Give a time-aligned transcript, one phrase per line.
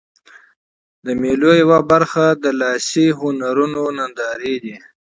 [1.05, 4.75] د مېلو یوه برخه د لاسي هنرونو نندارې دي.